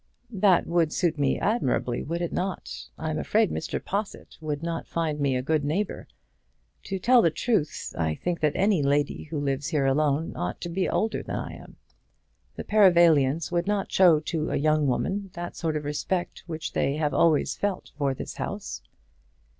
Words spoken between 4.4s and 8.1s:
would not find me a good neighbour. To tell the truth,